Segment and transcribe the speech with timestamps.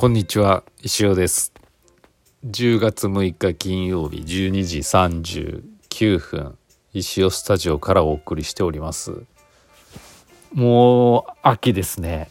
[0.00, 1.52] こんにちは石尾です。
[2.46, 6.56] 10月6日金曜日12時39分
[6.94, 9.12] 石尾スタジオからお送りしております。
[10.54, 12.30] もう秋ですね。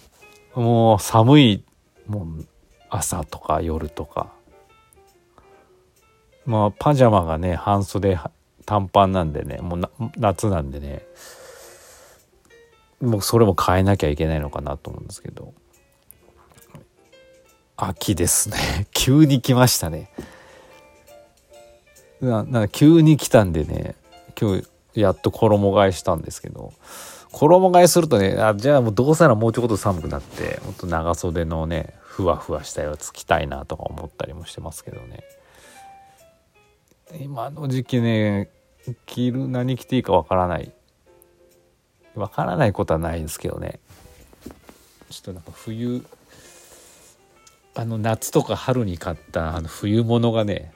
[0.55, 1.63] もう寒い
[2.07, 2.47] もう
[2.89, 4.31] 朝とか夜とか。
[6.47, 8.17] まあパジャマがね半袖
[8.65, 11.03] 短パンなんでねもう夏なんでね。
[12.99, 15.53] もうそれも変えなきゃいけないのかなと思うんですけど。
[17.81, 18.87] 秋ですね。
[18.91, 20.11] 急に来ましたね。
[22.21, 23.95] なな急に来たんでね
[24.39, 26.73] 今日やっと衣替えしたんですけど
[27.31, 35.23] 衣替えするとねあじゃあもうどうせならもうちょっと寒くなってもっと長袖のねふわふわしたやつ着たいなとか思ったりもしてますけどね。
[37.21, 38.49] 今の時期ね
[39.05, 40.73] 着る何着ていいかわからない。
[42.15, 43.79] わからないことはないんですけどね。
[45.09, 46.05] ちょっとなんか冬
[47.79, 50.73] あの夏とか春に買ったあの冬物がね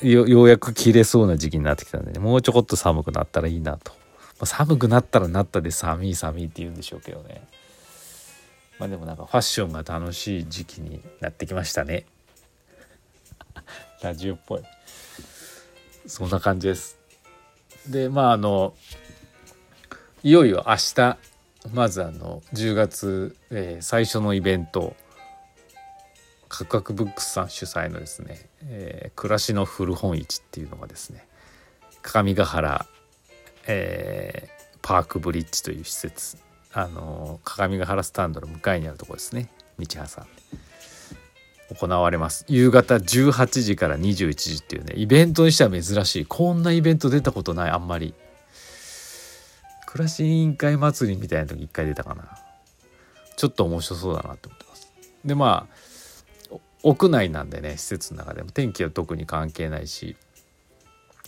[0.00, 3.98] ようやく着れそうな時期になってきたんでねもうちょこっと寒くなったらいいなと、ま
[4.40, 7.46] あ、寒くなったらなったで寒い寒いって言うんでしょうけどね。
[8.78, 12.06] まあでもなんかファッションが楽しい時期になってきましたね。
[14.02, 14.62] ラジオっぽい。
[16.06, 16.98] そんな感じです。
[17.86, 18.74] でまああの
[20.22, 21.18] いよいよ明日
[21.74, 24.96] まずあの10月、えー、最初のイベント。
[26.52, 31.26] カクカクブックスさん主催のですね、えー、暮らしの古本市っていうのがですね
[32.02, 32.86] 各務原、
[33.66, 36.36] えー、パークブリッジという施設
[36.74, 39.48] あの各務原スタンドの向かいにあるとこですね
[39.78, 40.06] 道挟ん。
[41.68, 42.44] で行われます。
[42.48, 46.26] 夕方18時から21時っていうねイベントにしては珍しい。
[46.26, 48.14] こんなイベント出たことないあんまり。
[49.86, 52.24] 暮らし委員会祭りみたいな時一回出たかな。
[53.36, 54.92] ちょっと面白そうだなって思ってます。
[55.24, 55.91] でまあ
[56.82, 58.50] 屋内なんでね施設の中でも。
[58.50, 60.16] 天気は特に関係ないし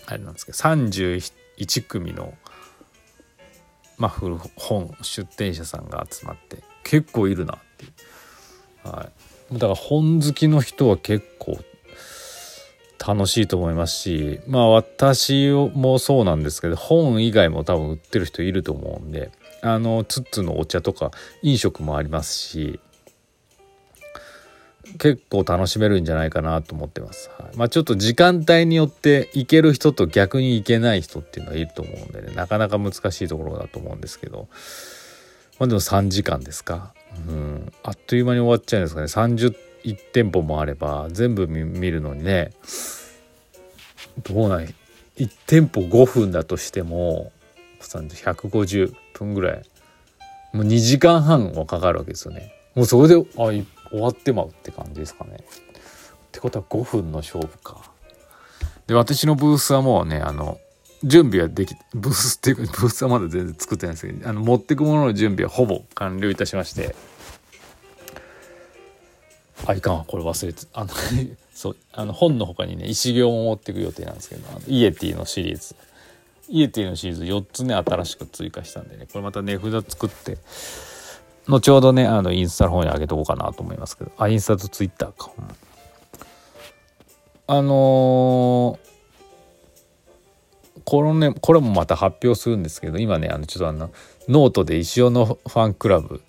[0.06, 2.34] あれなんですけど31組の
[3.96, 7.88] まあ古本出店者さんが集まって結構いるなってい
[8.84, 9.08] う、は
[9.50, 11.58] い、だから本好きの人は結構
[13.06, 19.30] 楽しいと思いますしまあ私もそうなんですけど本以外も多分売ってる人いると思うんで
[19.62, 21.10] あのツッツのお茶とか
[21.42, 22.80] 飲食もありますし
[24.98, 27.30] 結構楽しめるんじゃないかなと思ってます。
[27.38, 32.34] はい、まあちょっと時間帯によって行ける人と逆に行けない人っていうのがいると思うんでね。
[32.34, 34.48] なかなか難しいところだと思うんですけど。
[35.58, 36.92] まあでも3時間ですか？
[37.28, 39.06] うん、あっという間に終わっちゃうんですかね。
[39.06, 42.52] 31店舗もあれば全部見るのにね。
[44.22, 44.74] どうない
[45.16, 47.30] 1店舗5分だとしても
[47.80, 49.62] 150分ぐらい。
[50.52, 52.52] もう2時間半はかかるわけですよね。
[52.74, 53.18] もうそれであ
[53.94, 55.36] 終わってまうって感じですかね。
[55.36, 57.80] ってことは5分の勝負か。
[58.86, 60.58] で私のブースはもうねあの
[61.04, 66.94] 準備はできブースっていうかブースはまだ全然作ってないんですけどあの持ってくものの準備はほぼ完了いたしまして
[69.66, 70.90] あいかんこれ忘れてあの
[71.54, 75.76] そうあの本の他にね石行も持ってく予定なんですけどイエティのシリーズ
[76.48, 80.38] イエティのシリーズ4つね新しく追加したんでねこれまた値札作って
[81.48, 84.12] 後ほどねあのインスタの方に上げとこうかなと思いますけど。
[84.16, 85.30] あインスタとツイッターか、
[87.46, 88.78] あのー、
[90.84, 93.90] このねこれもまた発表するんですけど今ねあのちょっとあの
[94.28, 96.22] ノートで石尾のファンクラブ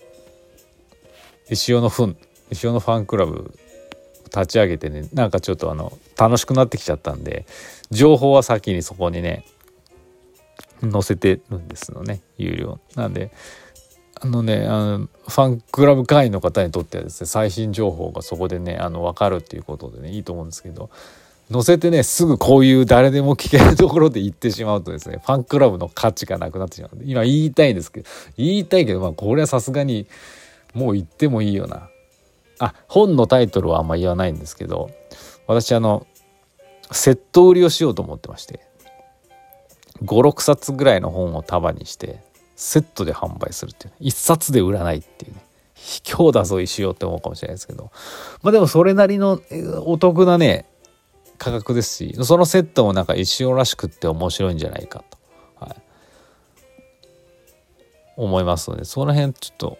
[1.49, 2.17] 石尾のフン
[2.51, 3.57] 石尾のファンクラブ
[4.25, 7.45] 立ち上げてねなんかちょっとあの楽しくなってきちゃったんで
[7.91, 9.45] 情報は先にそこにね
[10.81, 12.79] 載せてるんですよね有料。
[12.95, 13.31] なんで
[14.21, 20.89] あのねあのファンクラブ会員の方にとってはですね最新情報がそこでねあの分かるっていうことでねいいと思うんですけど
[21.51, 26.91] 載せてねすぐこういう誰でも聞けるところで言ってしまうとですねファンクラブの価値がなくなってしまう。
[27.03, 30.07] 今言いたいんですけど言いたいけどまあこれはさすがに
[30.73, 31.89] もう言ってもいいよな。
[32.59, 34.89] あ本のタイトルはあんま言わないんですけど
[35.45, 36.07] 私あの
[36.91, 38.61] セット売りをしようと思ってまして
[40.03, 42.23] 56冊ぐらいの本を束にして
[42.55, 45.45] セットで販売するっていう、ね、一冊で売らないっていうね。
[45.75, 47.91] 卑怯だぞ石よって思うかもしれないですけど。
[48.41, 49.41] まあでもそれなりの
[49.85, 50.65] お得なね
[51.37, 55.17] 価格ですしそのセットもなんか石尾らしくって面白いんじゃないかと、
[55.65, 55.75] はい、
[58.15, 59.77] 思いますのでその辺ちょっと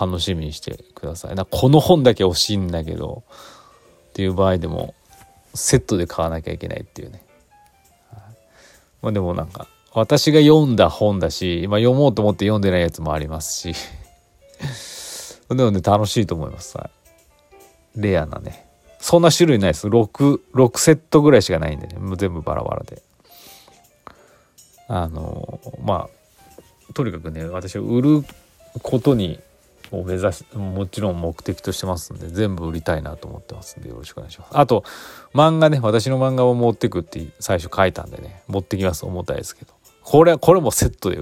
[0.00, 1.34] 楽しみにしてください。
[1.36, 3.22] なこの本だけ欲しいんだけど
[4.10, 4.94] っていう場合でも
[5.54, 7.22] セットで買わなきゃいけないっていうね、
[8.10, 8.20] はい、
[9.00, 13.74] まあでもなんか私が読んだ本だし、まあ、読もうと思って読んでないやつもありますし。
[15.48, 16.90] でもね楽しいと思います、は
[17.96, 18.66] い、レアなね。
[18.98, 19.86] そんな種類ないです。
[19.86, 21.96] 6, 6セットぐらいしかないんでね。
[21.98, 23.02] もう全部バラバラで。
[24.88, 26.10] あのま
[26.90, 28.22] あとにかくね私は売る
[28.82, 29.40] ことに
[29.92, 34.58] を目指しもちろん目的としてますんで全部売りたいなと思ってますんでよろしくお願いします。
[34.58, 34.84] あと
[35.32, 39.06] 漫画ね私の漫画を持ってくって最初書いたんでね持ってきます。
[39.06, 39.75] 重たいですけど
[40.06, 41.18] これはこれもセットで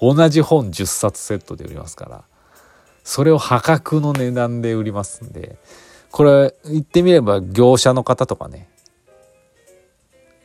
[0.00, 2.24] 同じ本10冊セットで売りますから。
[3.04, 5.58] それを破格の値段で売りますんで。
[6.10, 8.70] これ言ってみれば業者の方とかね。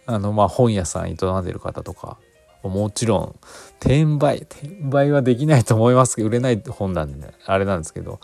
[0.05, 2.17] あのま本屋さん営んでる方とか。
[2.63, 3.35] もちろん
[3.79, 8.19] 転売転売はできないと思いますけど売れない本なんで、ね、あれなんですけど。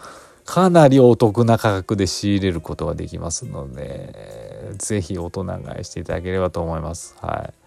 [0.45, 7.15] かなりお得な価格で仕入れることができますので是非大人買いしていただければと思います。
[7.21, 7.62] はい。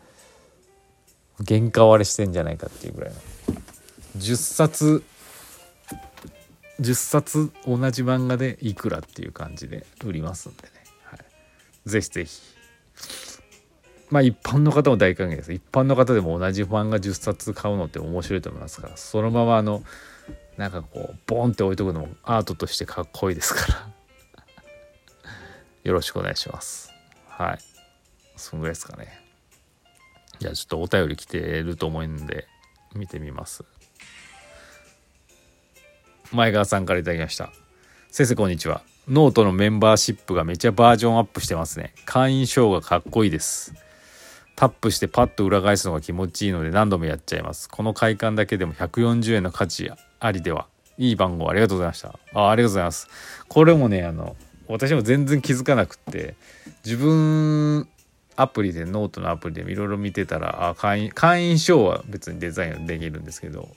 [1.47, 3.17] 原価割れしてんじゃないかっていうぐらいの。
[4.19, 5.03] 10冊
[6.81, 10.71] 10冊同じ漫画でいくらっていう感じで売りますんでね、
[11.05, 11.21] はい、
[11.89, 12.41] ぜひぜひ。
[14.11, 15.53] まあ一般の方も大歓迎です。
[15.53, 18.97] 一般の方でも同じ漫画10冊買うのって面白いと思いますから。
[18.97, 19.83] そのままあの
[20.57, 23.89] なんかこうボンって置いとくのもアートとしてかっこいいですから。
[25.85, 26.91] よろしくお願いします。
[27.29, 27.59] はい。
[28.37, 29.26] そんぐらいですかね。
[30.47, 32.47] じゃあちょっとお便り来てると思うんで
[32.95, 33.65] 見てみます。
[36.31, 37.51] 前川さんから頂きました。
[38.11, 38.83] 先生こんにちは。
[39.09, 41.95] ノートのメンバーシップがめちゃバージョンアップしてますね。
[42.05, 43.75] 会員証がかっこいいです。
[44.55, 47.69] タップしてパッと裏返すのが気持ちいいので何度もやっちゃいます。
[47.69, 49.91] この快感だけでも140円の価値
[50.21, 50.69] ありでは。
[50.97, 52.17] いい番号ありがとうございました。
[52.35, 53.09] あありがとうございます。
[53.49, 54.37] これもねあの
[54.69, 56.37] 私も全然気づかなくって
[56.85, 57.89] 自分
[58.37, 63.69] アプリでノートのアプリでいろいろ見てたらあ会員会員証は別にデザインできるんですけど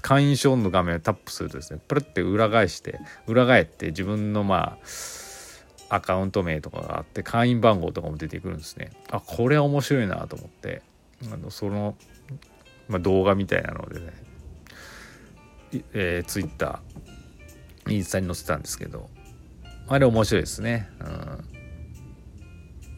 [0.00, 8.90] 会員証の画面をタップするとですねプルって裏返して裏返って自分のまあアカウント名とかがあって会員番号とかも出てくるんですね。
[9.10, 10.82] あこれは面白いなと思って
[11.32, 11.96] あのその、
[12.88, 14.12] まあ、動画みたいなのでね、
[15.94, 19.08] えー、ツイッターインスタに載せたんですけど
[19.88, 20.88] あれ面白いですね。
[21.00, 21.57] うん。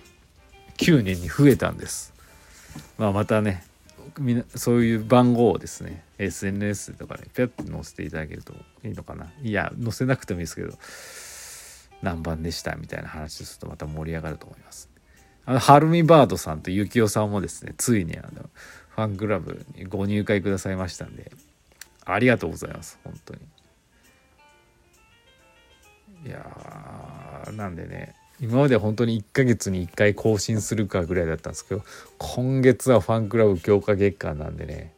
[0.77, 2.12] 9人に増えたんです。
[2.97, 3.63] まあまたね
[4.19, 8.53] みなそういう番号をですね SNS とかでピャッと載せていただけると
[8.83, 10.73] いいのかないや載せなくてもいいですけど
[12.01, 14.93] 何番でしたみたいな話するとまた盛り上がると思います
[15.45, 18.49] あの、はるみバードさんとゆきおさんもですね、ついにあの、
[18.89, 21.31] ファンクラブにご入会くださいましたんで、
[22.05, 23.39] ありがとうございます、本当に。
[26.25, 31.83] いやなんでね、今まで本当に1ヶ月に1回更新するかぐらいだったんですけど、
[32.17, 34.93] 今月はファンクラブ強化月間なんでね、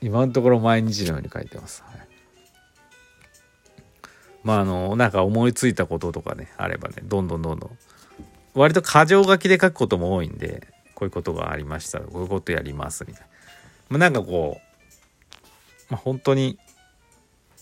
[0.00, 1.82] 今のところ毎日のように書いてます。
[1.86, 2.08] はい、
[4.44, 7.78] まああの、なんか思いついたこととかね、あればね、どんどんどんどん
[8.54, 13.28] 割と箇条書きで書くことも多いんでこういうことがありましたこういうことやりますみたいな、
[13.88, 16.58] まあ、なんかこう、まあ、本当に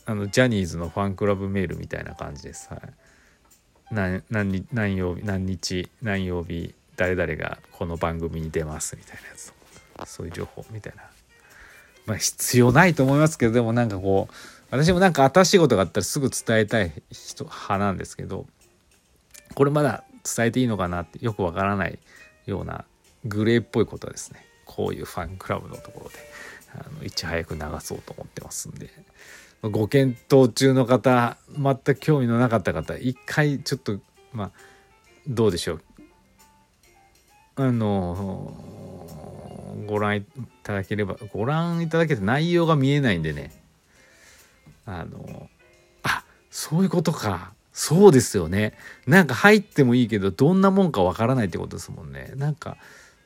[0.06, 2.68] あのジャニーズのファンクラブメールみたいな感じです。
[2.70, 2.80] はい、
[3.90, 9.52] 何何何曜日何日何曜日誰々がこの番組に出ますみたいなやつ
[10.06, 11.02] そういう情報みたいな。
[12.06, 14.34] まあ必要ないと思いますけどでもなんかこう
[14.70, 18.46] 私もなんか新しいことがあったらすぐ伝えたい人派なんですけど
[19.54, 21.98] これまだ伝えていいのかなってよくわからない
[22.46, 22.84] ような
[23.24, 24.44] グレーっぽいことはですね。
[24.64, 26.16] こういうファンクラブのところで
[26.74, 28.88] あのいち早く流そうと思ってますんで。
[29.62, 33.98] ご検討中の方全く興味のなかった方一回ちょっと
[34.32, 34.50] まあ
[35.28, 35.82] どうでしょう。
[37.56, 38.54] あの
[39.86, 40.24] ご覧い
[40.62, 43.52] ただければご覧いただけて内容が見えないんでね。
[44.86, 45.50] あの
[46.02, 47.52] あそういうことか。
[47.72, 48.74] そうですよね。
[49.06, 52.32] なんか入ってもいいけどどんなもんかわからないってことですもんね。
[52.36, 52.76] なんか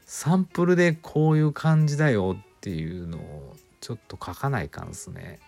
[0.04, 5.38] サンプルでこういう感じだよっていうのをちょっと書かないかんですね。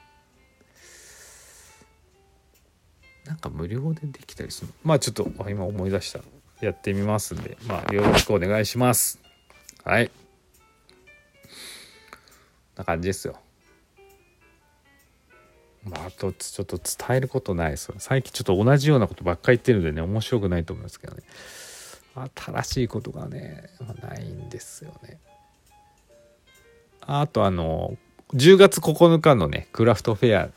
[3.27, 6.21] なんか無料でできたりするまあちょっと今思い出した
[6.61, 7.57] やってみますんで。
[7.67, 9.21] まあよろしくお願いします。
[9.85, 10.11] はい。
[12.77, 13.39] な感じですよ。
[15.85, 17.93] まあ、あとちょっと伝えることないです。
[17.99, 21.23] 最近ちょっと同じようなことばっかり言ってるんでね面白くないと思いますけどね。
[22.35, 23.71] 新しいことがね
[24.03, 25.19] ないんですよね。
[27.03, 27.97] あとあの
[28.35, 30.49] 10月9日のねクラフトフェア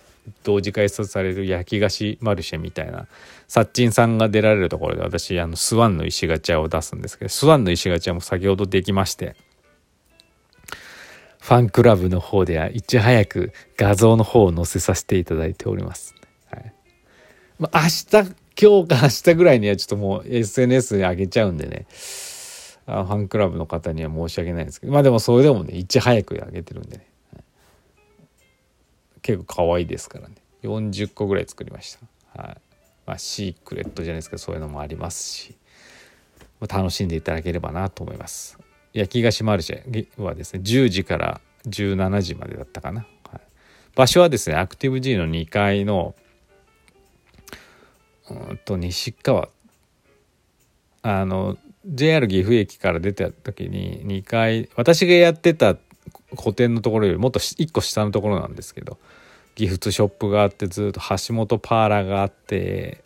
[0.44, 3.08] 同時開催される焼き菓子マルシェみたいな。
[3.50, 9.36] サッチンさんが出られるところで私あのスワンの石ガチャを出すんですけどスワンの石ガチャも先ほどできまして
[11.40, 16.14] ファンクラブの方ではいち早く画像の方を載せさせていただいております。
[16.52, 16.74] はい。
[17.58, 21.88] まあ、明日今日か 明日ぐらいにはちょっともう SNS に上げちゃうんでね。
[22.86, 24.94] あファンクラブの方には申し訳ないんですけど。
[24.94, 27.08] まあでもそれでもねいち早く上げてるんでね、
[29.22, 30.36] 結構可愛いですからね。
[30.64, 31.98] 40個ぐらい作りまし
[32.34, 32.42] た。
[32.42, 32.58] はい。
[33.06, 35.56] まあ、シークレットじゃないですけどそういうのもありますし。
[36.68, 38.58] 楽しんでいただければなと思います。
[38.94, 43.42] 焼き菓子マルシェはですね10時から17時までだったかな、はい、
[43.96, 46.16] 場所はですねアクティブ G の2階の
[48.30, 49.50] うんと西川
[51.02, 55.76] あの JR 岐阜駅から出た時に2階私がやってた
[56.36, 58.98] 個展のところよりもっと1個下のところなんですけど
[59.56, 63.04] ギフトショップがあってずっと橋本パーラーがあって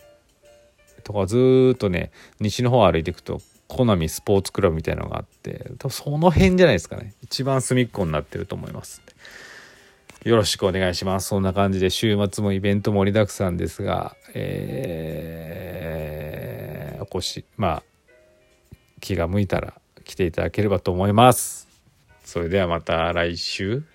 [1.04, 7.14] とかずっとね西の方歩いていくとコナミスポーツクラブみたいなのがあって多分その辺じゃないですかね。
[7.22, 9.02] 一番隅っこになってると思います
[10.24, 11.28] よろしくお願いします。
[11.28, 17.84] そんな感じで週末もイベント盛りだくさんですがえー、お越しまあ
[19.02, 19.74] 気が向いたら
[20.06, 21.73] 来ていただければと思います。
[22.24, 23.84] それではまた来週。